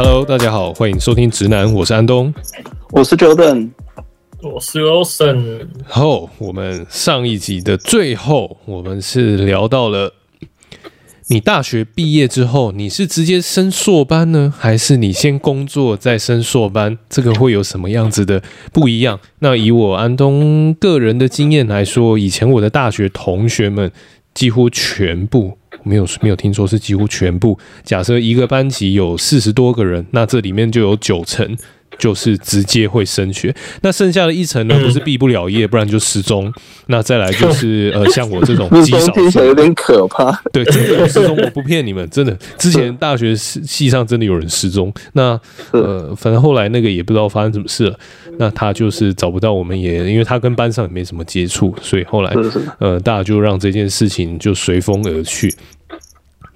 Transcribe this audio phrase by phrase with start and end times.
[0.00, 2.32] Hello，大家好，欢迎收听直男，我是安东，
[2.92, 3.70] 我是 Jordan，
[4.40, 5.66] 我是 Wilson。
[5.88, 10.14] 后，我们上一集的最后，我们是聊到了
[11.26, 16.96] 你大学毕业之后，你是直接升硕班呢，还是你先工作再升硕班？
[17.08, 18.40] 这个会有什么样子的
[18.72, 19.18] 不一样？
[19.40, 23.90] 那以我安东个人的经验来说，以前我的大学同学们
[24.38, 25.58] 几乎全部。
[25.82, 27.58] 没有没有听说是几乎全部。
[27.82, 31.56] 假设一个班级有四十多个人，那这里面就有九成。
[31.98, 36.52] 就是直接会升学，那剩下的一层呢，不是毕不了业，不然就失踪。
[36.86, 40.32] 那再来就是 呃，像我这种极少数，听起来有点可怕。
[40.52, 42.36] 对，真的有失踪，我不骗你们，真的。
[42.56, 44.92] 之前大学系上真的有人失踪。
[45.12, 45.38] 那
[45.72, 47.98] 呃，反正后来那个也不知道发生什么事了。
[48.38, 52.32] 那他就是找不到我们，也因为他跟班上也没什么接触，所以后来
[52.78, 55.52] 呃，大家就让这件事情就随风而去。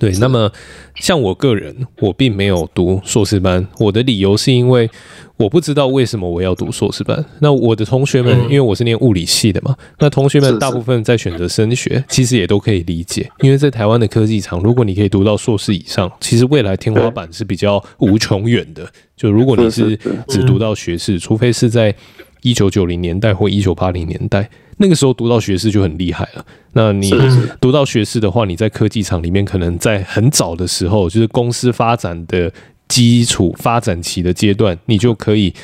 [0.03, 0.51] 对，那么
[0.97, 3.65] 像我个人，我并没有读硕士班。
[3.79, 4.91] 我的理由是因为
[5.37, 7.25] 我不知道为什么我要读硕士班。
[7.39, 13.31] 那我的同学们，因为我是念物理系的嘛，那同学们大部分在选择升学，其实也都可以理解。
[13.43, 18.85] 因为在台湾的科技厂，如果你可以读到硕士以上，其实未来天花板是比较无穷远的。
[19.17, 21.95] 就如果你是只读到学士，除非是在
[22.41, 24.51] 一九九零年代或一九八零年代。
[24.83, 26.45] 那个时候读到学士就很厉害了。
[26.73, 27.13] 那你
[27.61, 32.53] 读到学士的话，你在科技厂里面可能在很早的时候，就是公司发展的
[32.89, 35.55] 基础发展期的阶段，你就可以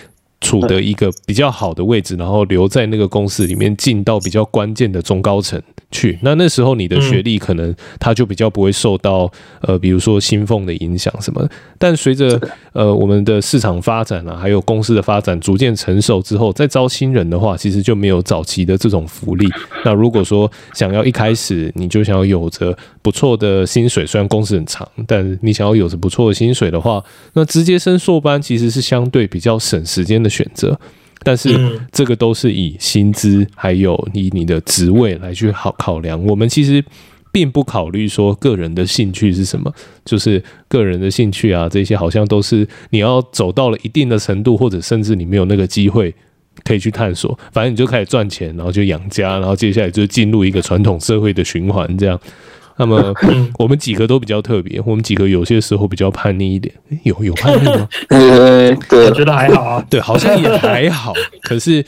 [0.40, 5.60] 处得一个比较好的位置，然后留在那个公司里面，进到比较关键的中高层。
[5.90, 9.30] 去，那那时候你的学历可能他就比较不会受到
[9.62, 11.50] 呃，比如说薪俸的影响什么的。
[11.78, 12.38] 但随着
[12.72, 19.48] 呃我们的市场发展啊，还有公司的发展逐渐成熟之后，再招新人的话，其实就没有早期的这种福利。
[19.84, 27.02] 那如果说想要一开始你就想要有着不错的薪水，虽然工时很长，但你想要有着不错的薪水的话，
[27.32, 30.78] 那直接升硕班其实是相对比较省时间的选择。
[31.22, 36.22] 但是这个都是以薪资还有以你的职位来去好考量。
[36.24, 36.84] 我们其实
[37.30, 39.72] 并不考虑说个人的兴趣是什么，
[40.04, 46.14] 就是个人的兴趣啊，这些好像都是你要走到了一定的程度，或者甚至你没有那个机会
[46.64, 47.38] 可以去探索。
[47.52, 52.18] 反正你就开始赚钱，然后就养家，然后接下来就进入一个传统社会的循环这样。
[52.78, 53.12] 那么
[53.58, 56.72] 我们几个都比较特别，我们几个有些时候比较叛逆一点，
[57.02, 57.88] 有有叛逆吗？
[58.88, 61.12] 对，我觉得还好啊， 对，好像也还好。
[61.42, 61.84] 可是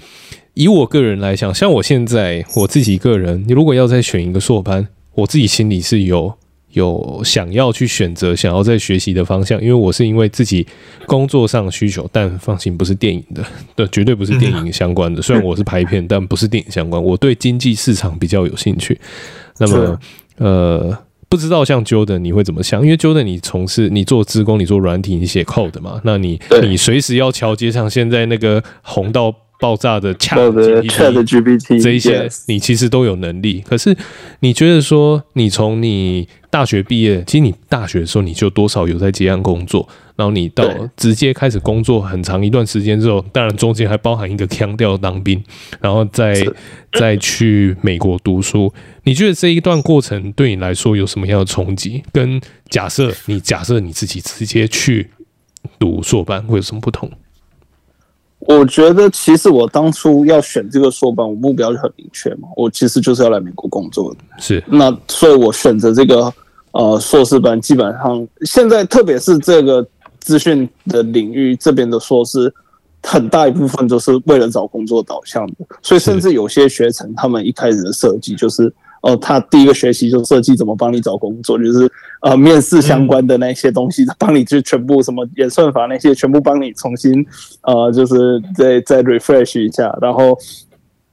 [0.55, 6.35] 以我个人来讲，像我现在我自己个人，你如果要再选一个硕班，我自己心里是有
[6.73, 10.67] 有想要去选择想要再学习的方向，因为我是因为自己
[11.07, 13.45] 工作上需求，但放心，不是电影的，
[13.77, 15.23] 对，绝对不是电影相关的。
[15.23, 17.01] 虽然我是拍片，但不是电影相关。
[17.01, 19.01] 我对经济市场比较有兴趣。
[19.59, 19.97] 那么。
[20.41, 22.83] 呃，不知道像 Jordan 你会怎么想？
[22.83, 33.63] 因为 Jordan 你从事你做职工，你做软体，你写 code 嘛，那你你随时要桥接上现在那个红到爆炸的 ChatGPT 这一些，你其实都有能力。
[33.67, 33.95] 可是
[34.41, 39.89] 你觉得说，你从你大学毕业，其实你大学的时候你就多少有在接案工作。
[40.17, 40.63] 然后你到
[40.99, 45.43] 直接开始工作很长一段时间之后，当然中间还包含一个腔调当兵，
[45.81, 46.35] 然后再
[46.93, 48.71] 再去美国读书。
[49.05, 52.03] 你觉得这一段过程对你来说有什么样的冲击？
[52.13, 52.39] 跟
[52.69, 55.09] 假设你假设你自己直接去
[55.79, 57.11] 读硕班会有什么不同？
[58.41, 64.19] 我觉得其实我当初要选这个硕班，我目标就很明确嘛，我其实就是要来美国工作的。
[64.39, 66.33] 是，那所以我选择这个
[66.73, 69.87] 呃硕士班，基本上现在特别是这个。
[70.23, 72.53] 资讯的领域这边的硕士，
[73.03, 78.71] 很大一部分都是为了找工作导向的，所以甚至有些学程，他们一开始的设计就是，
[79.03, 81.91] 哦、呃，他第一个学期就设计怎么帮你找工作，就是
[82.23, 87.25] 呃面试相关的那些东西，帮你就全部什么演算法那些全部帮你重新
[87.63, 90.37] 呃，就是再再 refresh 一下，然后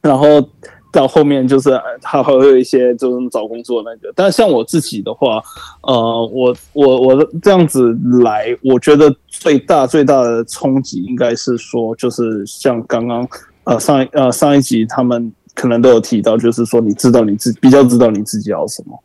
[0.01, 0.47] 然后。
[0.89, 5.43] 到后面就是还会有一些就是找工作那个，但像我自己的话，
[5.83, 13.27] 呃，我我我这样子来，我觉得最大最大的冲击应该是说，就是像刚刚
[13.65, 18.97] 呃上一呃上一集他们可能都有提到，就是说你知道你自比较知道你自己要什么，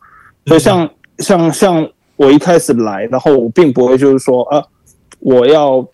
[0.47, 0.89] 所以像
[1.19, 4.63] 像像我一开始来，然后我并不会就是说啊
[5.19, 5.85] 我要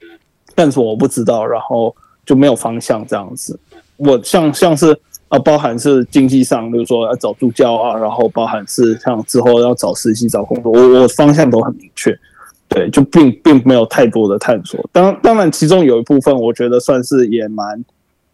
[0.55, 1.94] 干什么我不知道，然后
[2.26, 3.58] 就没有方向这样子，
[3.96, 4.99] 我像像是。
[5.31, 12.19] 啊，包含是经济上，比如说要找助教啊，然后包含是像之后要找实习、找工作，我我方向都很明确，
[12.66, 14.82] 对，就并并没有太多的探索。
[14.90, 17.84] 当当然，其中有一部分我觉得算是也蛮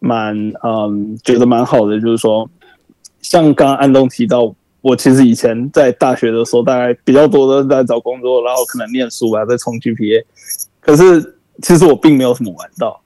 [0.05, 2.47] 蛮嗯，觉得蛮好的，就是说，
[3.21, 10.23] 像刚刚安东提到，我其实以前在大学的时候，大概比较多的在找工作，然后可能念书吧，在冲 GPA，
[10.79, 13.01] 可是其实我并没有什么玩到，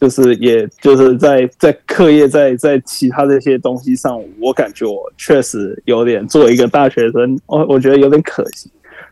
[0.00, 8.68] 就是也就是在在课业在在其他这些东西上，我感觉我确实有点作为一个大学生，我我觉得有点可惜。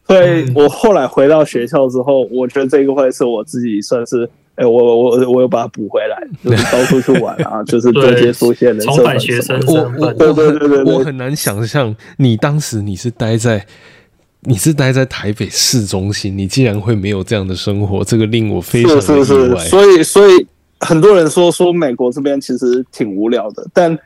[0.07, 4.25] 所以我后来回到学校之后，我觉得这个会是我自己算是，
[4.57, 9.59] 哎、欸，我我我又把它补回来，就是到处去玩啊， 就是多接触一些人，重返学生。
[9.67, 13.65] 我对对对对，我很难想象你当时你是待在
[14.41, 19.25] 你是待在台北市中心，你竟然会没有这样的生活，这个令我非常的意外。
[19.25, 20.47] 是是是，所以所以
[20.81, 23.99] 很多人说说美国这边其实挺无聊的，但。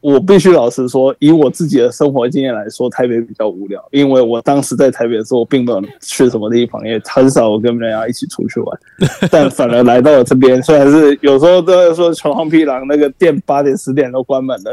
[0.00, 3.84] 我必须老实说，以我自己的生活经验来说，台北比较无聊。
[3.90, 8.78] 因为我当时在台北的时候，我并没有去什么地方，也很少跟人家一起出去玩。
[9.30, 14.72] 但反而来到了这边，虽然是有时候都在说穷乡僻壤，那个店八点十点都关门了，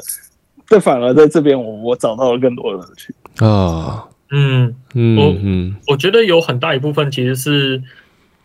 [0.70, 3.14] 但反而在这边，我我找到了更多的乐趣
[3.44, 4.06] 啊。
[4.32, 7.82] 嗯嗯我嗯，我觉得有很大一部分其实是，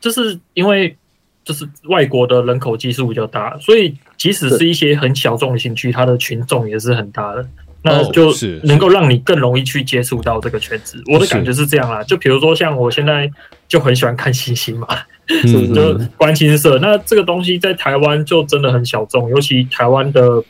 [0.00, 0.96] 就是因为。
[1.42, 7.46] 就是外国的人口基数比较大，所以即使是一些很小众的兴趣，它的群众也是很大的，
[7.82, 8.30] 那就
[8.64, 11.02] 能够让你更容易去接触到这个圈子。
[11.10, 13.28] 我的感觉是这样啦，就比如说像我现在
[13.66, 14.86] 就很喜欢看星星嘛，
[15.74, 16.78] 就观星社。
[16.78, 20.44] 那这个东西在台湾就真的很小众，尤其台湾的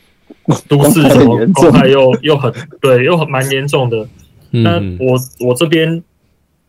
[0.67, 4.05] 都市 什么公害又又很对，又很蛮严重的。
[4.49, 6.03] 那我我这边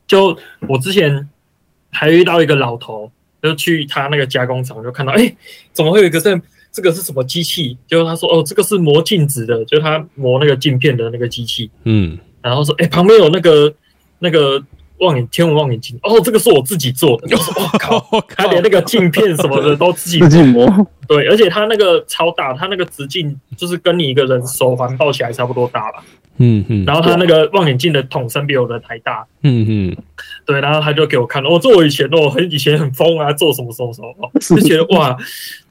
[0.07, 1.29] 就我之前
[1.91, 3.11] 还遇到一个老头。
[3.43, 5.37] 就去他那个加工厂，就看到，哎、欸，
[5.73, 6.41] 怎么会有一个这
[6.71, 7.77] 这个是什么机器？
[7.87, 11.71] 就他说，哦，这个是磨镜子的，就他磨那个镜片的那个机器。
[11.85, 13.75] 嗯，然后说，哎、欸，旁边有那个
[14.21, 14.63] 那个
[14.99, 17.27] 望远天文望远镜，哦，这个是我自己做的。
[17.57, 20.29] 我 靠，他连那个镜片什么的都自己磨。
[20.29, 20.87] 自己磨。
[21.09, 26.05] 对，而且他那个超大，他那个直径就是跟你一个人手环抱起来差不多大吧。
[26.39, 29.97] 嗯嗯，然后他那个望远镜的筒身比我的还大，嗯嗯，
[30.47, 35.17] 对，然后他就给我看了，我做我以前哦，很以前很疯啊，做什么什么什么， 就觉得哇，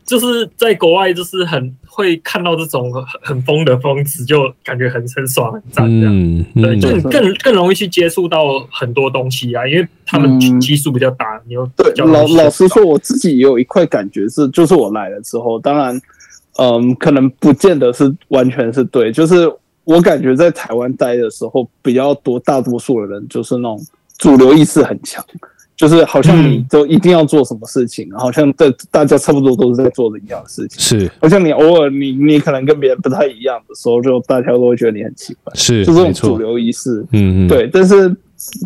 [0.05, 6.45] 就是在国外就是很会看到这种很很疯的疯子，就感觉很很爽很赞这样，嗯。
[6.55, 15.99] 嗯、对，就你更更容易去接触到很多东西啊，因为他们基数比较大，嗯、你又对老老实说，我自己也有一块感觉是，就是我来了之后，当然，
[16.57, 19.51] 嗯，可能不见得是完全是对，就是。
[19.83, 23.79] 我感觉在台湾待的时候比较多，大多数的人就是那种
[24.17, 25.25] 主流意识很强，
[25.75, 30.79] 就是好像你都一定要做什么事情，嗯、好像在大家差不多都是在做的一样的事情。
[30.79, 35.51] 是，好像你偶尔你你可能跟别人不太一样的时候，就大家都会觉得你很奇怪。
[35.55, 37.01] 是，就这种主流意识。
[37.11, 37.47] 嗯嗯。
[37.47, 38.15] 对，但是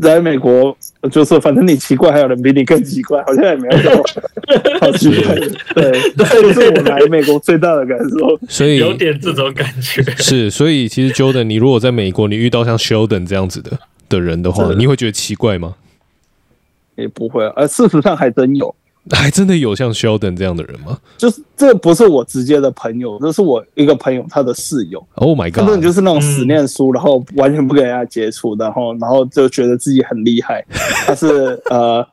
[0.01, 0.75] 在美国，
[1.11, 4.03] 就是反正你奇怪，还有人比你更奇怪，好像也没有。
[4.79, 5.35] 好奇怪。
[5.73, 10.01] 对，这是我来美国最大的感受，所以有点这种感觉。
[10.17, 13.77] 是，所以其实 Jordan，你如果在美国，你遇到像 Sheldon 这样子的
[14.09, 15.75] 的人的话，你会觉得奇怪吗？
[16.95, 18.73] 也不会啊，而事实上还真有，
[19.15, 20.97] 还真的有像 Sheldon 这样的人吗？
[21.17, 25.05] 就是这不是我直接的朋友，这是我一个朋友他的室友。
[25.15, 25.65] Oh my god！
[25.65, 30.65] 真的就是那种死念书，然后完全不跟人家接触，然后然后就觉得自己很厉害。
[31.05, 32.05] 他是呃，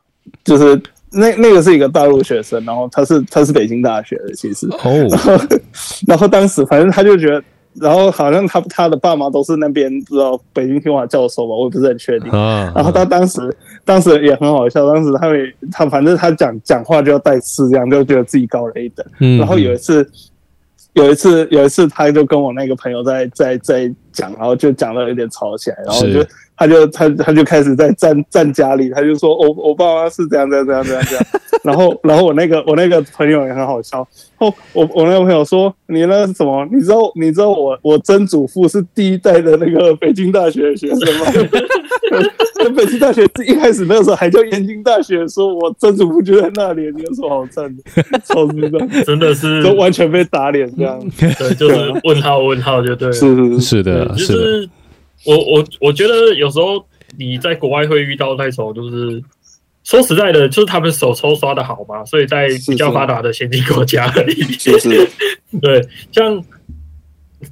[0.44, 0.80] 就是。
[1.14, 5.46] 那那个是一个大陆学生，然后他是他是北京大学的，其实哦，然后，
[6.08, 7.44] 然后当时反正他就觉得，
[7.74, 12.30] 然后好像他他的爸妈都是那边不知道北京清华教授吧，我也不是很确定。
[12.30, 19.04] 啊，然后他当时当时也很好笑，当时他们他反正他讲讲话就要带刺，这样就觉得自己高人一等。
[19.20, 20.08] 嗯，然后有一次
[20.92, 26.24] 有一次有一次他就跟我那个朋友在在在讲，然后就讲的有点吵起来，然后就。
[26.62, 31.24] 他就他他就开始在站站家里，他就说我我爸妈是这样这样这样这样这样，
[31.64, 34.06] 然后然后我那个我那个朋友也很好笑，
[34.38, 36.64] 哦我我那个朋友说你那是什么？
[36.70, 41.26] 你知道你知道我我曾祖父是第一代的那个北京大学的学生吗？
[42.76, 47.82] 北京大学一开始那个时候还叫燕京大学，说我曾祖父就在那里，你有什么好赞的？
[48.24, 54.68] 超级的，真的是都完全被打脸这样，对，就是问号问号就对了，是是是的，是。
[55.24, 56.84] 我我我觉得有时候
[57.16, 59.22] 你在国外会遇到那种，就是
[59.84, 65.10] 说实在的，就是他们手抽刷的好嘛，所以在比较发达的先进国家里，是是
[65.60, 66.42] 对，像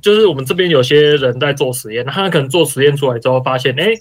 [0.01, 3.93] 就是我们这边有些人在做实验，他可能做实验出来之后发现，哎，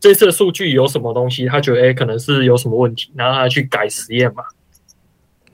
[0.00, 4.42] 这次的数据有什么东西，他觉得哎可能是有什么问题，然后他去改实验嘛。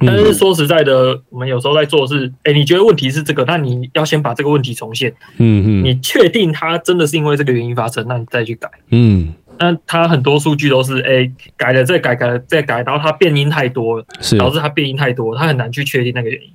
[0.06, 5.12] 但是说实在的，我们有时候在做的是，哎，你觉得问题是这个，那你要先把这个问题重现。
[5.38, 8.68] 嗯嗯，你确定它真的是因为这个原因发生，那你再去改。
[8.90, 14.04] 嗯，那它很多数据都是，哎，改了再改，改了再改，然后它变音太多了，
[14.38, 16.48] 导致它变音太多，它很难去确定那个原因。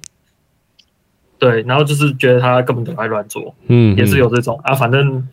[1.39, 3.53] 对，然后就是觉得他根本都在乱做。
[3.67, 5.27] 嗯，也是有这种啊，反正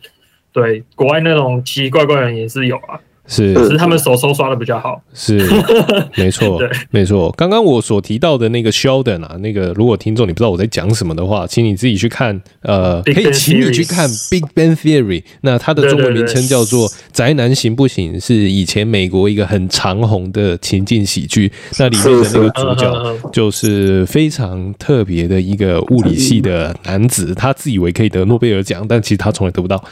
[0.53, 2.99] 对国外那种奇奇怪怪的人也是有啊。
[3.27, 5.01] 是，只是他们手手刷的比较好。
[5.13, 5.39] 是，
[6.15, 7.31] 没错，对，没错。
[7.37, 15.23] 刚刚我所提到的那个 Sheldon 啊，那个如果听众你不知道我在讲什么的话，请你自己去看，呃，可以请你去看 Big Bang Theory。
[15.41, 21.51] 那它的中文名称叫做《宅男行不行》，是以前美国一个很长红的情境喜剧。
[21.79, 29.83] 那里面的那个主角就是非常特别的一个物理系的男子，他自以为可以得诺贝尔奖，但其实他从来得不到。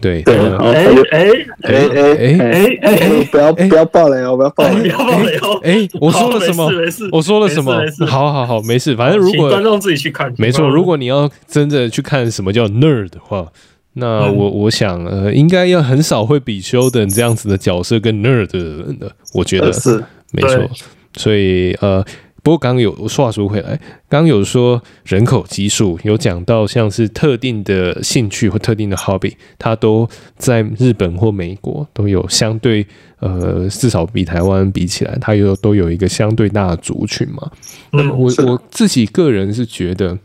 [0.00, 4.36] 对，哎哎哎哎哎哎，不要不要爆雷哦！
[4.36, 5.60] 不要爆雷，不要爆雷哦！
[5.64, 6.70] 哎，我说了什么？
[7.10, 7.74] 我说了什么？
[8.06, 10.68] 好好好，没事，反正如果观众自己去看，没错。
[10.68, 13.46] 如果你要真的去看什么叫 nerd 的话，
[13.94, 20.70] 那我我想呃，应该要很少会比 Sheldon 这样子的角色跟 nerd 的人的，我觉得是没错。
[21.16, 22.04] 所以呃。
[22.42, 23.76] 不过刚刚有话说回来，
[24.08, 32.86] 刚刚有说人口基数，有讲到像是特定的兴趣或特定的 hobby，它都在日本或美国都有相对
[33.18, 37.50] 呃，至少比台湾比起来，它有都有一个相对大的族群嘛。
[37.90, 40.16] 那么我我自己个人是觉得，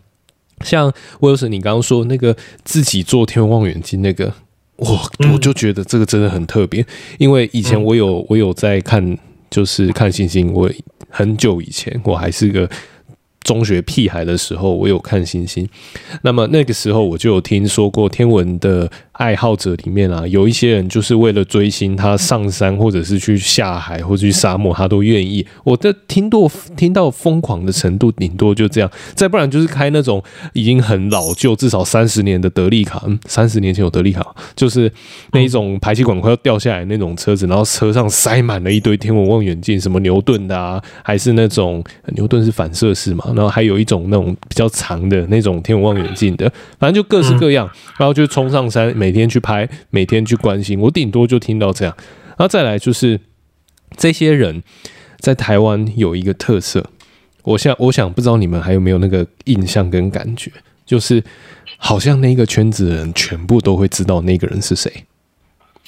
[0.61, 4.31] 像威尔森你刚刚说那个自己做天文望远镜那个，
[4.77, 4.99] 我
[5.33, 6.85] 我就觉得这个真的很特别，
[7.17, 9.17] 因为以前我有我有在看，
[9.49, 10.69] 就是看星星，我。
[11.13, 12.67] 很久以前，我还是个
[13.41, 15.69] 中学屁孩的时候，我有看星星。
[16.23, 18.89] 那么那个时候，我就有听说过天文的。
[19.13, 25.45] 爱好者里面啊，有一些人就是为了追星，他上山或者是去下海或者去沙漠，他都愿意。
[25.63, 26.39] 我的听到
[26.75, 28.89] 听到疯狂的程度，顶多就这样。
[29.13, 33.03] 再不然就是开那种已经很老旧，至少三十年的德利卡。
[33.05, 34.91] 嗯，三十年前有德利卡，就是
[35.31, 41.83] 那一种排气管快要掉下来那种车子，然后车上塞满了一堆天文望远镜，什么牛顿的啊，还是那种
[42.15, 48.91] 牛顿是反射式嘛，然后还有一种那种比较长的那种天文望远镜的，反正就各式各样，然后就冲上山。
[49.03, 51.93] 每天去拍，每天去关心，我顶多就听到这样。
[52.37, 53.19] 然后再来就是
[53.97, 54.63] 这些人
[55.19, 56.89] 在台湾有一个特色，
[57.43, 60.49] 我想，我想不知道你们还有没有那个印象跟感觉，
[60.85, 61.21] 就是
[61.75, 64.89] 好像那个圈子的人全部都会知道那个人是谁。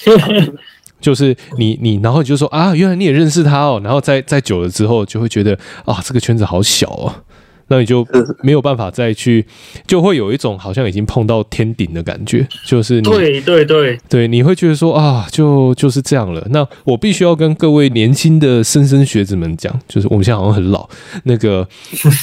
[0.99, 3.79] 就是你，你，然后你就说啊，原来你也认识他哦。
[3.81, 7.23] 然后在在久了之后，就会觉得啊，这个圈子好小哦。
[7.67, 8.05] 那你就
[8.41, 9.45] 没有办法再去，
[9.87, 16.45] 就会有一种好像已经碰到天顶的感觉，就是你对对对对，你会觉得说啊，就就是这样了。
[16.51, 20.87] 那我必须要跟各位年轻的莘莘学子们讲，就是我们现在好像很老，
[21.23, 21.67] 那个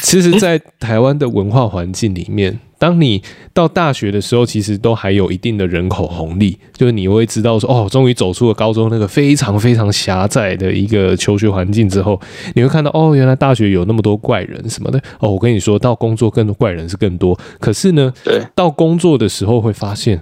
[0.02, 2.58] 其实，在台湾的文化环境里面。
[2.82, 3.22] 当你
[3.54, 12.20] 到大学的时候，其实都还有一定的人口红利，就是你会知道说，哦，终于走出了高中那个非常非常狭窄的一个求学环境之后，
[12.56, 15.00] 你会看到，哦，原来大学有那么多怪人什么的。
[15.20, 20.20] 哦，我跟你说到工作更多怪人是更多，可是呢，对，到工作的时候会发现，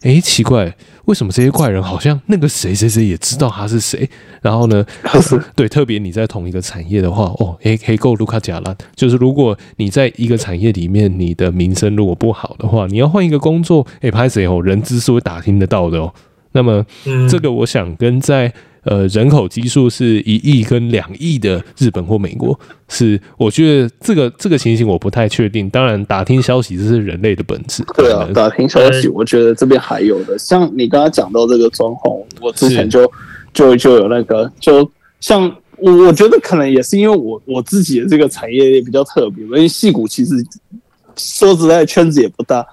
[0.00, 0.74] 哎，奇怪。
[1.08, 4.08] 为什么这些怪人好像那个谁谁谁也知道他是谁？
[4.42, 4.84] 然后呢，
[5.56, 16.12] 对，特别你在同一个产业的话，哦，黑黑够卢卡贾拉，就是如果你在一个产业里面，你的名声如果不好的话，你要换一个工作，哎，拍谁哦，人资是会打听得到的哦。
[16.52, 16.84] 那么，
[17.28, 18.52] 这个我想跟在。
[18.88, 25.68] 呃，人口基数是一亿跟两亿的日本或美国，是我觉得这个这个情形我不太确定。
[25.68, 27.84] 当然，打听消息这是人类的本质。
[27.94, 33.10] 对啊，打听消息，我觉得这边还有的，像你刚刚讲到这个装潢，我之前就
[33.52, 34.90] 就就有那个，就
[35.20, 40.34] 像我我觉得可能也是因为我我自己的这个产业也比较特别，因为戏骨其实。
[41.18, 42.64] 说实在，圈子也不大，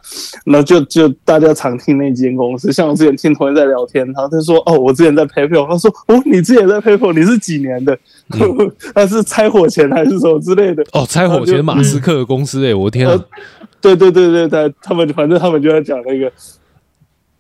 [0.46, 7.98] 那就就大家常听那间公司，像我之前听同学在聊天，他他说哦，我之前在 PayPal，他说哦，你之前在 PayPal，你是几年的？
[8.94, 10.84] 他、嗯、 是拆伙前还是什么之类的？
[10.94, 13.26] 哦，拆伙前马斯克的公司哎、欸，我天啊、呃！
[13.82, 16.32] 对对对对对，他们反正他们就在讲那个，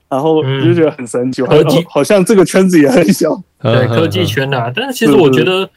[0.09, 5.69] 然后就觉得很神奇，科技、嗯、好像这个圈子也很小，对科技圈呐、啊，但是其实我觉得。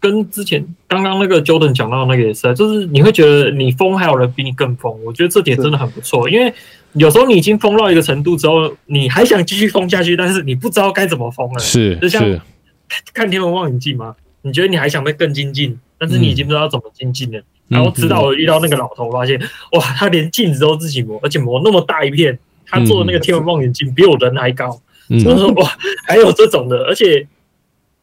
[0.00, 4.90] 跟之前刚刚那个 Jordan 讲到那个也是，就是你会觉得你疯，还有人比你更疯。
[5.04, 6.50] 我觉得这点真的很不错，因为
[6.94, 11.58] 有时候你已经疯到一个程度之后，你还想继续疯下去，但是你不知道该怎么疯了。
[11.58, 12.24] 是，就像
[13.12, 17.38] 看天文望远镜嘛，你觉得你还想再更精进，但是你已经不知道怎么精进了。
[17.38, 19.38] 嗯、然后直到我遇到那个老头，发现
[19.72, 24.80] 哇，他连镜子都自己磨，而且磨那么大一片，他做的那个天文望远镜比我人还高。
[25.10, 25.70] 嗯、我说哇，
[26.06, 27.26] 还有这种的，而且。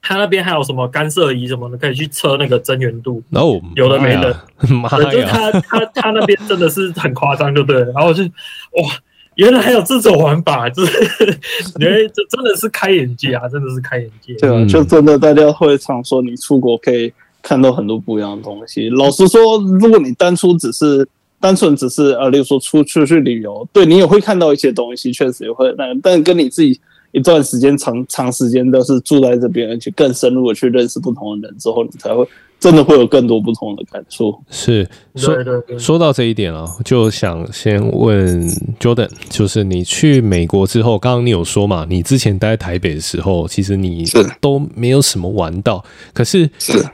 [0.07, 3.21] 他那边还有什么干涉仪什么的，可以去测那个增圆度。
[3.31, 4.33] 哦，有的没的，
[4.69, 5.03] 妈呀！
[5.11, 7.91] 就是他他他那边真的是很夸张，对不对了。
[7.91, 8.89] 然后我就哇，
[9.35, 11.37] 原来还有这种玩法， 就是
[11.79, 14.33] 原来这真的是开眼界啊，真的是开眼界。
[14.35, 17.11] 对啊，就真的大家会常说，你出国可以
[17.41, 18.89] 看到很多不一样的东西。
[18.89, 21.05] 老实说，如果你当初只是
[21.41, 26.79] 单纯只是呃，例如说出出去旅游，对你也会看到一些东西，确实也会那，但跟你自己。
[27.11, 32.27] 一段时间长长时间都是住在这边，而且更深入的去认识不同的人之后，你才会
[32.59, 34.37] 真的会有更多不同的感受。
[34.49, 38.47] 是说对对对说到这一点啊，就想先问
[38.79, 44.05] Jordan，就是你去美国之后，刚刚你有说嘛，你之前待在台北的时候，其实你
[44.41, 45.83] 都没有什么玩到，
[46.13, 46.85] 可是是。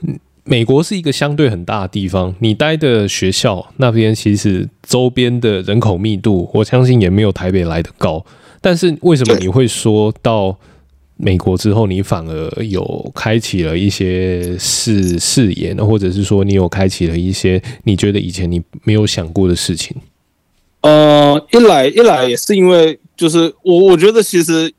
[0.45, 8.25] 美国是一个相对很大的地方，你待的学校那边其实周边的人口密度，我相信也没有台北来的高。
[8.63, 10.57] 但是为什么你会说到
[11.17, 15.85] 美国之后，你反而有开启了一些视视野呢？
[15.85, 19.95] 或者是说你有开启了一些你觉得以前你没有想过的事情？
[20.81, 24.73] 呃，一来一来也是因为，就是我我觉得其实。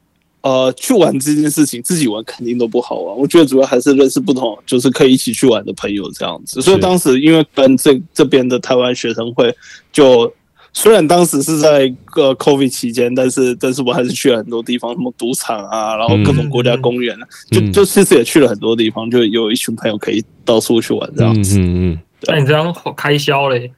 [0.45, 3.17] 呃，去玩这件事情，自己玩肯定都不好玩。
[3.17, 6.61] 我觉得主要还是认识不同，就是可以一起去玩的朋友这样子。
[6.61, 9.51] 所以当时因为跟这这边的台湾学生会，
[9.91, 10.31] 就
[10.77, 17.17] 虽然当时是在个 COVID 期间，但是但是我还是去了很多地方，什么赌场啊，然后各种国家公园，
[17.53, 21.59] 嗯、就就其实也去了很多地方，就有一群朋友可以到处去玩这样子。
[21.61, 23.71] 嗯嗯，那你这样开销嘞？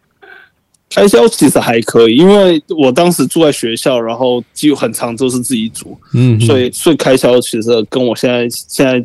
[0.88, 9.04] 开销其实还可以，因为我当时住在学校，然后几乎很长都是自己煮，嗯，所以所以开销其实跟我现在现在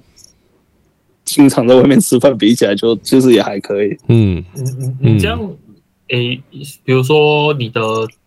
[1.25, 3.97] 经常在外面吃饭比起来，就其实也还可以。
[4.07, 5.39] 嗯嗯嗯，你这样，
[6.11, 6.43] 诶、欸，
[6.83, 7.81] 比如说你的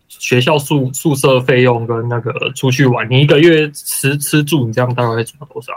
[0.09, 5.73] 学校宿宿舍费用跟那个出去玩，你一个月吃吃住，你这样大概会赚多少？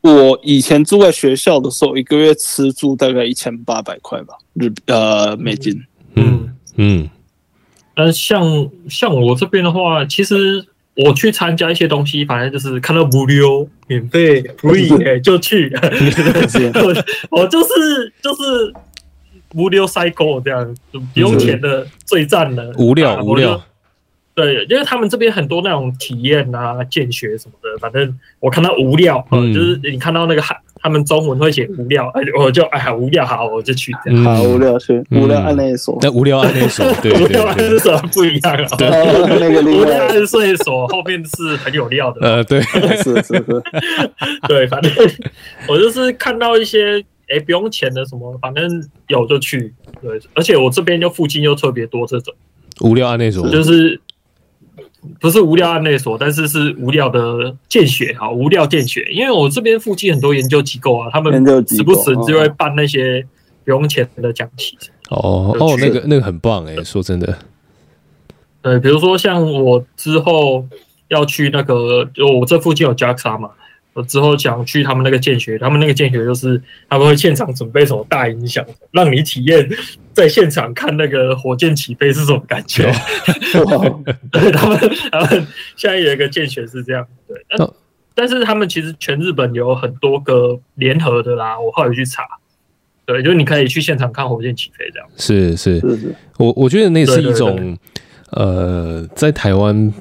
[0.00, 5.74] 我以前住在学校的时候，一个月吃住大概一千八百块吧，日呃美金，
[6.14, 6.24] 嗯。
[6.24, 7.10] 嗯嗯，
[7.96, 15.68] 但像像我这边的话，其实我去参加一些东西，反正就是看到无料、免费、 free，哎，就去。
[16.78, 18.72] 我我就是就是
[19.54, 22.72] 无料赛狗这样，不用钱的最赞了。
[22.78, 23.60] 无料无聊，
[24.34, 30.56] 对，因为他们这边很多那种体验啊、见学什么的，反正我看到无料，嗯，就是你看到那个海。
[30.80, 34.22] 他们中文会写无聊，哎，我就哎呀无聊，好，我就去这样。
[34.22, 35.98] 好无聊，去无聊按那一所。
[36.00, 38.76] 那无聊按那一所， 对对对，无聊按所不一样啊。
[38.78, 38.88] 对，
[39.40, 42.20] 那个无聊按那一所后面是很有料的。
[42.20, 43.44] 呃，对，是是是，
[44.46, 44.92] 对，反正
[45.68, 49.74] 我就是看到一些哎不用钱的什么，反正有就去。
[50.02, 52.34] 对，而且我这边就附近又特别多这种
[52.80, 54.00] 无聊按那所，就是。
[55.20, 59.06] 不是无聊案内所，但是是无聊的见血哈，无聊见血。
[59.12, 61.32] 因为我这边附近很多研究机构啊，他们
[61.68, 63.24] 时不时就会办那些
[63.64, 64.76] 不用钱的讲题。
[65.08, 67.38] 哦哦，那个那个很棒哎、欸，说真的。
[68.60, 70.66] 对，比如说像我之后
[71.06, 73.50] 要去那个，就我这附近有 JAXA 嘛。
[73.94, 79.68] 我之后想去他们那个见学，他们那个见学就是他们会现场准备什么大音响，让你体验
[80.12, 82.84] 在现场看那个火箭起飞是什么感觉。
[84.30, 84.78] 对，他们
[85.10, 87.70] 他们现在有一个见学是这样，对，但，
[88.14, 92.22] 但是他们其实全日本有很多个联合的啦，我后来去查，
[93.04, 95.08] 对，就是你可以去现场看火箭起飞这样。
[95.16, 95.82] 是是，
[96.38, 97.76] 我我觉得那是一种
[98.30, 99.92] 呃，在台湾。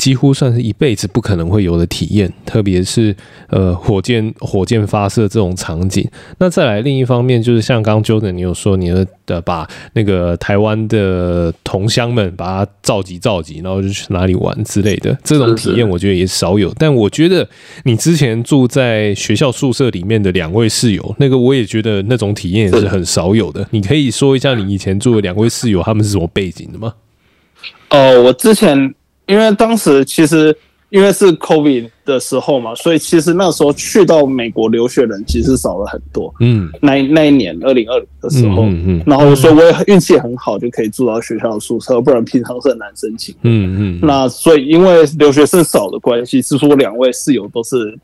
[0.00, 3.14] 几乎算是一辈子不可能会有的体验，特别是
[3.48, 6.08] 呃火箭火箭发射这种场景。
[6.38, 16.72] 那再来另一方面，就是像刚 Jordan 你有说你的的把那个台湾的同乡们把他召集召集，然后就去哪里玩之类的这种体验，我觉得也少有。
[16.78, 17.46] 但我觉得
[17.84, 23.68] 你之前住在学校宿舍里面的两位室友，那个我也觉得那种体验也是很少有的。
[23.72, 26.94] 你可以说一下你以前住的两位室友他们是什么背景的吗？
[27.90, 28.94] 哦，我之前。
[29.30, 30.54] 因为当时其实
[30.88, 36.34] 因为是 COVID 的时候嘛，所以其实那时候去到美国留学人其实少了很多。
[36.40, 43.32] 嗯，那那一年二零二零的时候，嗯嗯，然后所以我也运气很好，就可以住到学校的宿舍，不然平常是很难申请。
[43.42, 47.96] 嗯嗯，那所以因为留学生少的关系，是说两位室友都是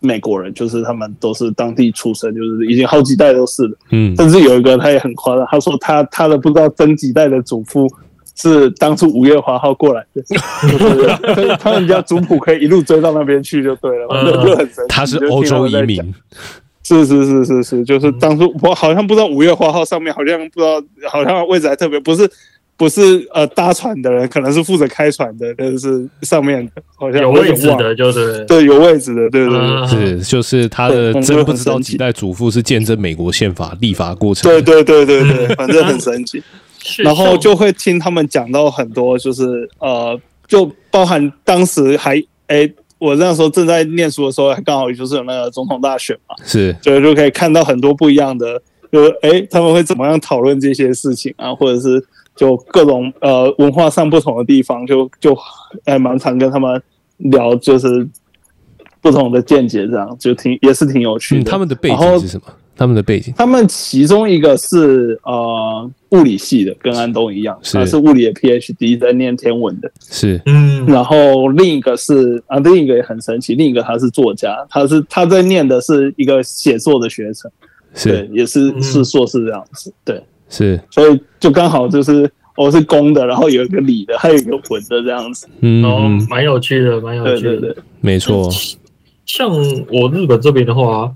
[0.00, 3.76] 美国人，就是他们都是当地出生，就是已经好几代都是的。
[3.92, 7.88] 嗯，甚至有一个他也很夸张，他说他他的不知道曾几代的祖父。
[8.36, 10.22] 是当初五月花号过来的，
[11.34, 14.08] 所 以他们家族谱可以一路追到那边去就对了，
[14.44, 14.82] 就很神奇。
[14.88, 16.14] 他是欧洲移民，
[16.82, 22.28] 是是是是是，就是当初我好像不知道五月花号上面好像不知道，好像位置还特别，不是
[22.76, 36.42] 不是呃搭船的人，可能是负责开船的，但是上面好像有位置的，就是对有位置的，对对对，是就是他的真不知道几代祖父是见证美国宪法立法过程，对对对对对，反正很神奇。
[36.98, 48.60] 然后就会听他们讲到很多，就是呃，就包含当时还哎，我那时候正在念书的时候，还刚好就是有那个总统大选嘛，是，所以就可以看到很多不一样的，
[48.92, 52.04] 就是哎，他们会怎么样讨论这些事情啊，或者是
[52.36, 55.36] 就各种呃文化上不同的地方，就就
[55.86, 56.82] 还蛮常跟他们
[57.16, 58.06] 聊，就是
[59.00, 61.40] 不同的见解，这样就挺也是挺有趣的。
[61.42, 62.46] 嗯、他们的背景是什么？
[62.76, 70.40] 他们的背景，他们其中一个是呃物理系的，跟安东一样，他是物理的 PhD 在念天文的，是。
[70.46, 77.48] 嗯，然后另一个是啊，另一个也很神奇，另一个他是作家，他是他在念的是一个写作的学程，
[77.94, 78.10] 是。
[78.10, 88.50] 对，也是是硕士这样子，对，是，所以就刚好就是我是公的，然后有一个理的，还有一个文的这样子，嗯，哦，蛮有趣的，蛮有趣的，对对对，没错。
[89.24, 91.14] 像我日本这边的话，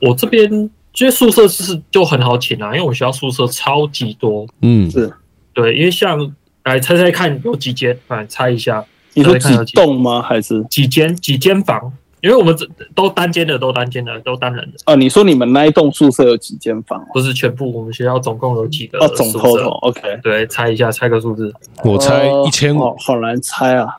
[0.00, 0.70] 我这边。
[0.94, 4.46] 其实宿舍是就很好请啊，因为我们学校宿舍超级多。
[4.62, 5.12] 嗯，是
[5.52, 8.84] 对，因为像来猜猜看有几间，来猜一下。
[9.12, 10.22] 你说几栋吗？
[10.22, 11.14] 还是几间？
[11.16, 11.92] 几间房？
[12.20, 14.78] 因为我们这都单间的，都单间的，都单人的。
[14.84, 17.04] 啊，你说你们那一栋宿舍有几间房？
[17.12, 18.98] 不是全部，我们学校总共有几个？
[18.98, 20.20] 哦，总 total OK。
[20.22, 21.52] 对，猜一下，猜个数字。
[21.84, 23.96] 我猜一千五，好难猜啊。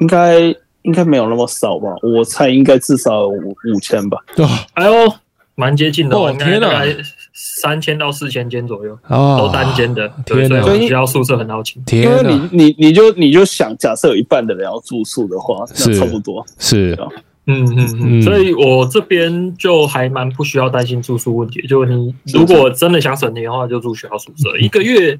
[0.00, 0.40] 应该
[0.82, 1.94] 应该没有那么少吧？
[2.02, 4.18] 我猜应该至少五五千吧。
[4.34, 5.14] 对，哎呦。
[5.56, 6.96] 蛮接近的，应该大概
[7.32, 10.10] 三千到四千间左右，都单间的。
[10.26, 11.80] 对，所以学校宿舍很好请。
[11.92, 16.98] 因为你你你就你就想，假设有一半的人要住宿的话，那差不多是。
[17.46, 21.64] 嗯嗯嗯，所以我这边就还蛮不需要担心住宿问题。
[21.68, 25.16] 就你如果真的想省钱的话，就住学校宿舍，一个月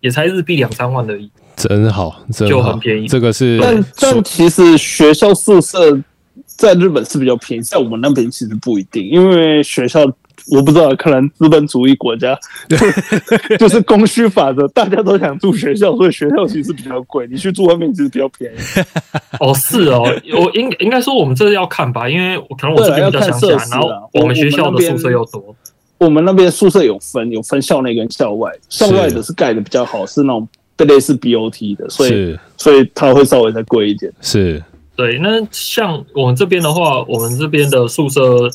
[0.00, 3.06] 也才日币两三万而已，真好，就很便宜。
[3.06, 5.96] 这个是，但但其实学校宿舍。
[6.56, 10.00] 在日本是比较便宜，在我们那边其实不一定，因为学校
[10.52, 12.38] 我不知道，可能资本主义国家
[13.58, 17.26] 就是供需法则，大家都想住学校，所以学校其实比较贵。
[17.30, 18.56] 你去住外面其实比较便宜。
[19.40, 20.02] 哦，是哦，
[20.34, 25.54] 我应应该说我们这要看吧，因为可能我这边比较乡下，然后我们学校的宿舍又多。
[25.98, 34.12] 我们那边宿舍有分，有分校内跟校外，校外的是盖的比较好，是那种类似 BOT 的，所以所以它会稍微再贵一点。
[34.20, 34.62] 是。
[34.96, 38.48] 对，那像我们这边的话，我们这边的宿舍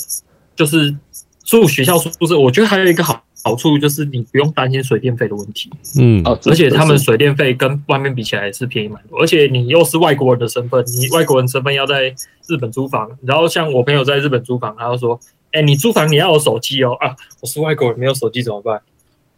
[0.55, 0.95] 就是
[1.43, 5.69] 住学校宿舍，我觉得还有一个好好处就是你不用担心水电费的问题。
[5.99, 12.13] 嗯，而且他们水电费跟外面比起来是便宜蛮多，而且你又是外国人的身份，你外国人身份要在
[12.47, 15.19] 日本租房，然后像我朋友在日本租房，他就说
[15.53, 18.81] ：“哎，你租房你要有手机哦啊，我是外国人没有手机怎么办？”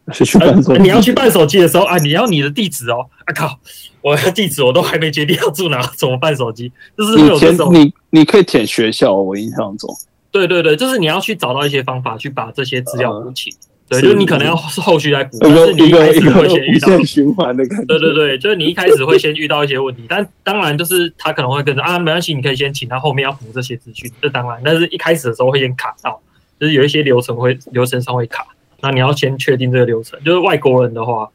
[0.11, 3.07] 去办手机，你要去办手机的时候啊，你要你的地址哦。
[3.25, 3.57] 啊靠，
[4.01, 6.71] 我的地址我都还没决定要住哪，怎么办手机？
[6.97, 9.89] 就是有这种，你你可以填学校，我印象中。
[10.29, 13.49] 对对对，就是你要去找到一些方法去把这些资料补齐。
[13.87, 17.85] 对，就是你可能要是后续来补，但是你一开始会先遇到循环的感觉。
[17.85, 24.59] 对对对，就是你一开始会先遇到一些问题，但当然就是他可能会跟着啊，没关系，你可以先请他后面要补这些资讯，这当然。
[24.65, 26.19] 但是一开始的时候会先卡到，
[26.59, 28.45] 就是有一些流程会流程上会卡。
[28.83, 31.29] 那你要先确定这个流程，就是外国人的话，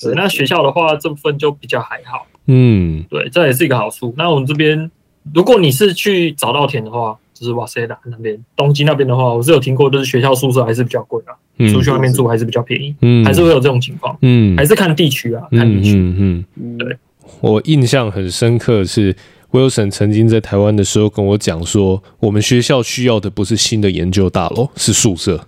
[0.00, 4.12] 对，那学校的话这部分就比较还好，嗯，对，这也是一个好处。
[4.16, 4.90] 那我们这边，
[5.34, 11.36] 如果你是去早稻田的话，就是瓦塞达那边，东京那边的话，我是有听过，就是学校宿舍还是比较贵啊，
[11.70, 16.96] 出去外面住还是比较便宜，嗯，还是会有这种情况，嗯，还是看地区啊，看地区，嗯嗯，对。
[17.40, 19.14] 我印象很深刻的是
[19.50, 25.46] ，Wilson 曾经在台湾的时候跟我讲说，我们学校需要的不是新的研究大楼，是宿舍。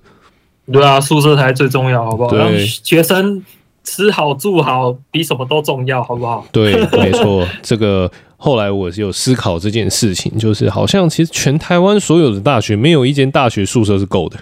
[0.72, 2.34] 对啊，宿舍才最重要，好不好？
[2.34, 3.44] 让学生
[3.84, 6.44] 吃好住好，比什么都重要，好不好？
[6.50, 7.46] 对，没错。
[7.62, 14.36] 这个后来我是有思考这件事情，就是好像其实全台湾所有的大学，没有一间大学宿舍是够的。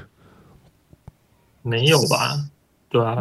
[1.63, 2.41] 没有吧？
[2.89, 3.17] 对啊，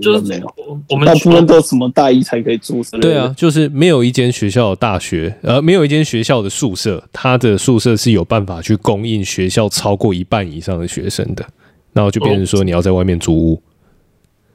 [0.00, 0.54] 就是没有。
[0.88, 2.82] 我们大部分都什么大一才可以住？
[2.98, 11.44] 对啊，就是没有一间学校的大学，呃，没有一间学校的宿舍，它的宿舍是有办法去供应学校超过一半以上的学生的。
[11.92, 13.62] 然后就变成说你要在外面租屋。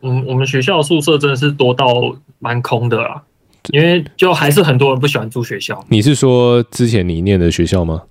[0.02, 3.24] 嗯，我们学校宿舍真的是多到蛮空的啦，
[3.72, 5.84] 因为就还是很多人不喜欢住学校。
[5.88, 8.04] 你是说之前你念的学校吗？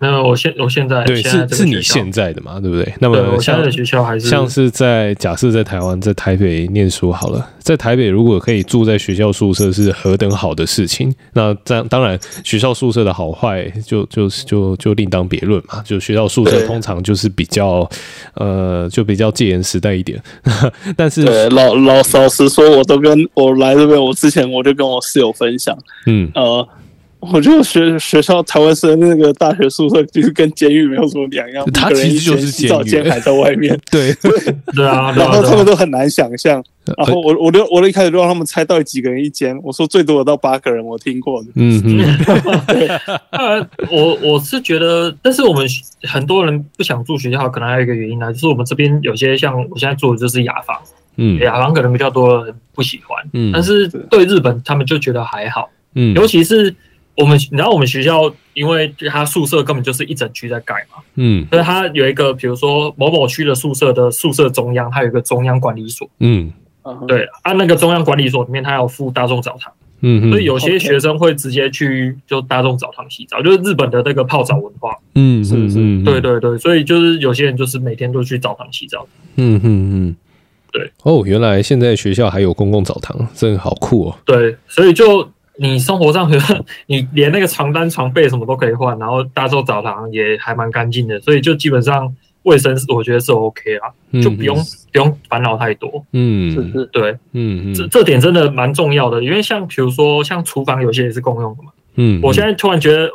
[0.00, 2.92] 那我现我现在对是是你现在的嘛，对不对？
[3.00, 11.14] 那么我现在的学校还是像是在假设在台湾在台北念书好了，在台北如果可以住在学校宿舍是何等好的事情。
[11.32, 15.80] 那这样当然学校宿舍的好坏就就就就另当别论嘛。
[15.84, 17.88] 就学校宿舍通常就是比较
[18.34, 20.20] 呃就比较戒严时代一点，
[20.96, 25.74] 但是老老老实说，我都跟我来这边，我之前我就跟我室友分享，
[26.06, 26.68] 嗯呃。
[27.32, 33.78] 我觉得学学校台湾生那个大学宿舍就是跟监狱没有什么两样，他其实就是洗澡间还在外面。
[33.90, 34.30] 对 对
[34.74, 36.62] 对啊，然后他们都很难想象。
[36.98, 41.48] 然后我我就我就一开始就让他们猜到底几个人一间，我说最多有到八个人，我听过的。
[41.54, 42.18] 嗯嗯。
[42.68, 42.88] 对，
[43.90, 45.66] 我我是觉得，但是我们
[46.02, 50.78] 很多人不想住学校，可能还有一个原因呢，就是我们这边有些像我现在住的就是雅房，
[51.16, 56.74] 嗯，雅房可能比较多人不喜欢，嗯，但是对日本他们就觉得还好，嗯，尤其是。
[57.16, 66.52] 我们然后我们学校，因为它宿舍根本就是一整区在盖嘛，嗯，所以它有一个，比如说某某区的宿舍的宿舍中央，它有一个中央管理所，嗯，
[67.06, 80.16] 对，按、啊、那个中央管理所里面，它有附大众澡堂，嗯，所以有些学生会直接去就大众澡堂洗澡，就是日本的那个泡澡文化，嗯，是是，对对对，所以就是有些人就是每天都去澡堂洗澡，嗯嗯嗯，
[80.72, 85.28] 对，哦，原来现在学校还有公共澡堂，真的好酷哦，对，所以就。
[85.56, 86.30] 你生活上，
[86.86, 92.12] 你连那个床单、床被什么都可以换，然后大洲澡堂也还蛮干净的，所以就基本上
[92.42, 93.88] 卫生，我觉得是 OK 啊，
[94.20, 96.04] 就不用、嗯、不用烦恼太多。
[96.12, 101.70] 嗯，是是，对，嗯嗯，这这点真的蛮重要的，因为像比如说像厨房有些也是共用的嘛。
[101.94, 103.08] 嗯，我现在突然觉得，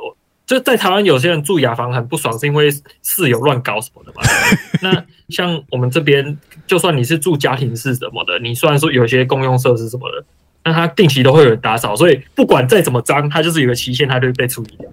[0.46, 2.72] 就在台湾有些人住雅房很不爽，是因为
[3.04, 4.22] 室友乱搞什么的嘛。
[4.82, 10.26] 那像我们这边，就算你是住家庭式什么的，你虽然说有些共用设施什么的。
[10.64, 14.90] 那它定期都会有人打扫，所以不管再怎么脏，它就是有个期限，它就会被处理掉。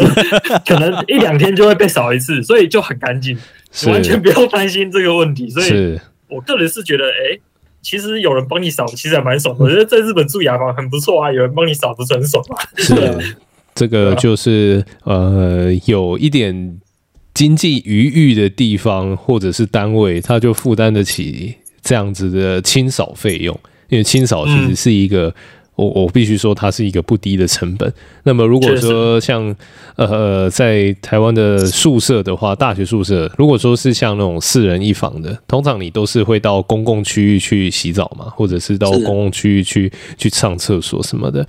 [0.66, 3.36] 可能一两天就会被扫一次，所以就很干净，
[3.86, 5.50] 完全不用担心这个问题。
[5.50, 7.40] 所以，我个人是觉得，哎、欸，
[7.82, 9.64] 其实有人帮你扫，其实还蛮爽的。
[9.64, 12.56] 我觉得在日本住雅房很不错啊，有人帮你扫不是很爽吗？
[12.76, 13.36] 是，
[13.74, 16.78] 这个就是呃，有一点
[17.34, 23.58] 经济余裕的地方或者是单位，他就负担得起这样子的清扫费用。
[23.90, 25.34] 因为清扫其实是一个，嗯、
[25.74, 27.92] 我我必须说它是一个不低的成本。
[28.22, 29.54] 那么如果说像
[29.96, 41.46] 呃在台湾的宿舍的话，大学宿舍如果说是像那种四人一房的，通常你都是会到公共区域去洗澡嘛，或者是到公共区域去去上厕所什么的。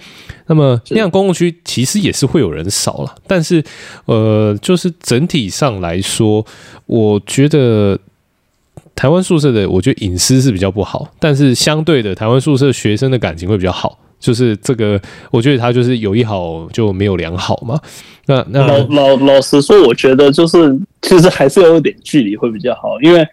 [0.48, 3.64] 那么那样公共区其实也是会有人扫了，但是
[4.06, 6.46] 呃，就是整体上来说，
[6.86, 8.00] 我觉得。
[9.02, 13.98] 台湾宿舍的，我觉得隐私是比较不好，但是相对的，台湾宿舍学生的感情会比较好。
[14.20, 17.80] 就是这个，我觉得他就是有一好就没有两好嘛。
[18.28, 23.28] 那那老老老实说，我觉得就是其实还是有一点距离会比较好，因为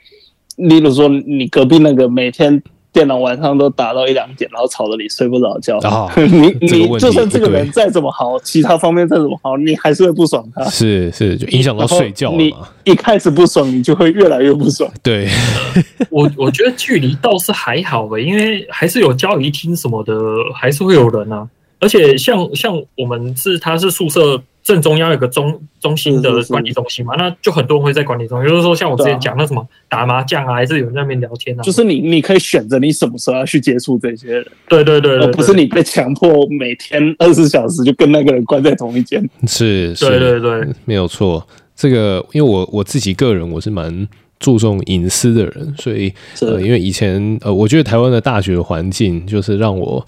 [0.57, 2.63] 例如说你隔壁那个每天。
[2.93, 5.79] 电脑晚上都打到一两点，然后吵得你睡不着觉。
[5.79, 10.65] 哦、 你你就算这个人再怎么好，其他方面再怎么好，你还是会不爽他。
[10.71, 12.33] 是是，就影响到睡觉。
[12.33, 12.53] 你
[12.85, 14.91] 一开始不爽，你就会越来越不爽。
[15.03, 15.29] 对，
[16.11, 20.15] 我我觉得距离倒是还好吧，因为还是有交谊厅什么的，
[20.55, 21.49] 还是会有人啊。
[21.81, 24.43] 而且像像我们是，他是宿舍。
[24.69, 28.51] 正中央有个中中心的管理中心嘛，那就很多人会在管理中心。
[28.51, 31.63] 就是说，像我之前讲那什么打麻将啊，还是有人在那边聊天啊。
[31.63, 34.47] 就是你，你可以选择你什么时候要去接触这些人。
[34.69, 39.27] 对对对，而不是你被强迫每天二十四小时就跟那个人关在同一间。
[39.47, 41.43] 是，是，对对对，没有错。
[41.75, 44.07] 这个，因为我我自己个人我是蛮
[44.39, 50.05] 注重隐私的人，所以呃，因为以前呃，我觉得台湾的大学环境就是让我。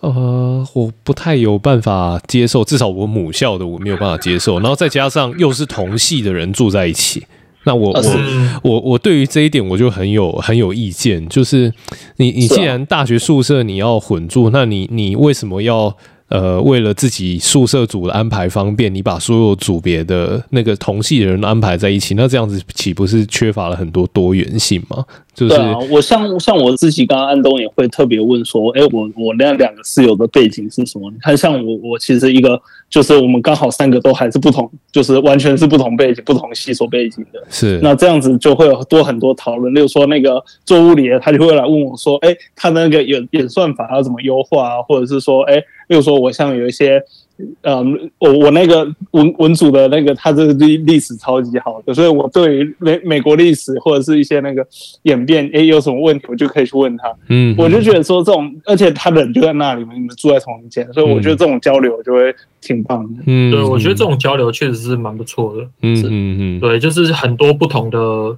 [0.00, 4.58] 呃，我不太有办法接受，至少我母校的我没有办法接受。
[4.60, 7.24] 然后再加上又是同系的人住在一起，
[7.64, 11.26] 那我我我我对于这一点我就很有很有意见。
[11.28, 11.72] 就是
[12.16, 15.96] 你你既然大学宿舍你要混住，那你你为什么要？
[16.28, 25.04] 呃，为了自己宿舍组的安排方便，你把所有组别的那个同系的人安排在一起，那这样子岂不是缺乏了很多多元性吗？
[25.34, 25.54] 就是
[25.90, 31.10] 我像像我自己，刚刚安东也会特别问说，哎，我我那两个室友的背景是什么？
[31.10, 37.44] 你看，像我我其实一个就是我们刚好三个都还是不同，就是完全是不同背景、不同系所背景的。
[37.50, 39.74] 是那这样子就会有多很多讨论。
[39.74, 44.82] 例如说，那个做物理的他就会来问我说，哎，他那个演演算法要怎么优化啊？
[44.82, 45.62] 或者是说，哎。
[45.88, 47.02] 比如说，我像有一些，
[47.62, 54.66] 嗯，我我那个文文组的那个，他这个历历史超级好的，所以我对于美美国历史或者是一些那个
[55.02, 57.12] 演变，诶，有什么问题，我就可以去问他。
[57.28, 63.22] 嗯，我就觉得说这种，而且他人就在那里嘛，你们住在同一间，所以我觉得这种交流就会挺棒的。
[63.26, 65.62] 嗯，对，我觉得这种交流确实是蛮不错的。
[65.82, 68.36] 嗯嗯嗯，对，就是很多不同的。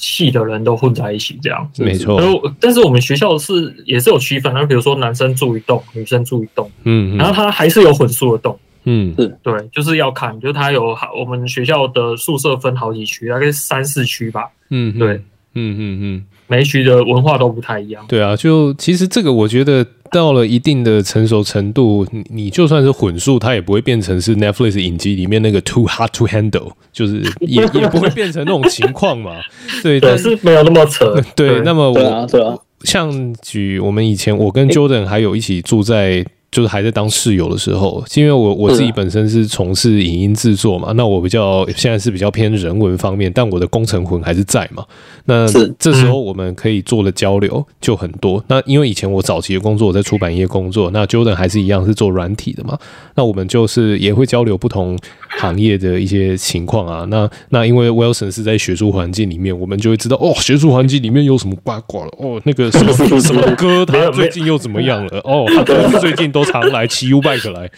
[0.00, 2.18] 系的人都混在一起，这样没错。
[2.58, 9.38] 但是我们学校是也是有区分，然后比如说男生住一栋，女生住一栋，嗯，然后他还是有混宿的栋，嗯，是。
[9.42, 15.16] 对，就是要看，就是他有好，我们学校的宿舍分好几区，大概三四区吧，嗯，对，
[15.54, 18.04] 嗯嗯嗯，每一区的文化都不太一样。
[18.06, 19.86] 对啊，就其实这个我觉得。
[20.12, 29.36] 到了一定的成熟程度，你你就算是混宿，它也不会变成是 Netflix 影集里面那个 too hard to handle，就是也也不会变成那种情况嘛。
[29.84, 31.14] 对，但是没有那么扯。
[31.36, 32.58] 对，那么我对啊，对啊。
[32.82, 44.84] 像举我们以前，我跟 Jordan 还有一起住在就是还在当室友的时候，是因为我我自己本身是从事影音制作嘛，那我比较现在是比较偏人文方面，但我的工程魂还是在嘛。
[45.26, 45.46] 那
[45.78, 48.42] 这时候我们可以做的交流就很多。
[48.48, 52.76] 那因为以前我早期的工作我在出版业工作，那 Jordan 还是一样是做软体的嘛，
[53.14, 54.98] 那我们就是也会交流不同
[55.38, 57.06] 行业的一些情况啊。
[57.08, 66.39] 那那因为 Wilson 是在学术环境里面，我们就会知道哦，学术环境里面有什么八卦了哦，那个什么 什么歌他最近又怎么样了哦，他最近都。
[66.44, 67.70] 常来骑 U bike 来，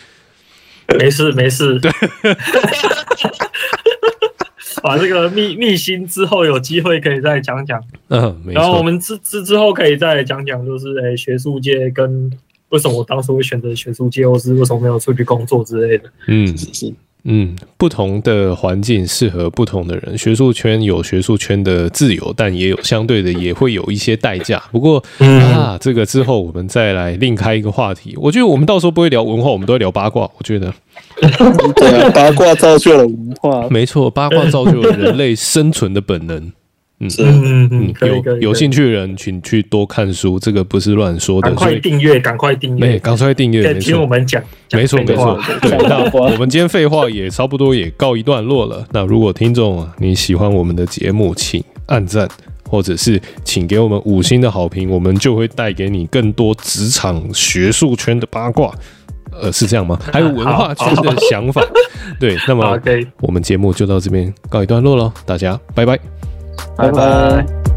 [0.98, 1.78] 没事没事。
[1.80, 1.90] 对，
[4.82, 7.82] 把这个密密心之后有机会可以再讲讲。
[8.08, 8.52] 嗯，没。
[8.52, 12.30] 然后我们之之之后可以再讲讲，就是诶、欸，学术界跟
[12.70, 16.10] 为什么我当时会选择学术界，或是为什么没有出去工作之类的。
[16.26, 16.92] 嗯，是是。
[17.24, 20.18] 嗯，不同的环境适合不同的人。
[20.18, 24.60] 学术圈有学术圈的自由，但也有相对的，也会有一些代价。
[24.72, 28.14] 不过、嗯、啊，这个之后我们再来另开一个话题。
[28.16, 30.22] 我觉得我们到时候不会聊文化，我们都会聊八卦。
[30.36, 30.74] 我觉得，
[31.76, 36.52] 对啊，八卦造就了文化，没错，八卦造就了人类生存的本能。
[37.18, 41.48] 嗯嗯嗯，有有兴趣的人，请去多看书，这个不是乱说的。
[41.48, 45.38] 赶快订阅，赶快订阅，没，赶快订阅，听我们讲，没错没错。
[45.60, 48.86] 对，那 我们今天废话也差不多也告一段落了。
[48.92, 52.28] 那如果听众你喜欢我们的节目，请按赞，
[52.68, 58.72] 或者是请给我们五星的好评，我们就会带给你更多职场学术圈的八卦。
[59.40, 59.98] 呃，是这样吗？
[60.12, 61.66] 还有文化圈的想法。
[62.20, 62.78] 对，那么
[63.20, 65.58] 我们节目就到这边告一段落了，大家
[66.76, 67.71] 拜拜。